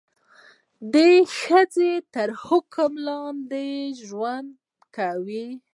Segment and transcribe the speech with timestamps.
[0.93, 0.95] د
[1.39, 3.69] ښځې تر حکم لاندې
[4.05, 4.51] ژوند
[4.95, 5.47] کوي.